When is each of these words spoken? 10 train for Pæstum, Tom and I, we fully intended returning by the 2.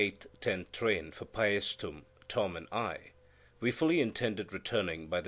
10 0.41 0.65
train 0.71 1.11
for 1.11 1.25
Pæstum, 1.25 2.01
Tom 2.27 2.57
and 2.57 2.67
I, 2.71 3.11
we 3.59 3.69
fully 3.69 4.01
intended 4.01 4.51
returning 4.51 5.05
by 5.05 5.19
the 5.19 5.19
2. 5.19 5.19